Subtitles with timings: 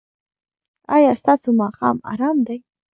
[0.95, 2.57] ایا ستاسو ماښام ارام دی؟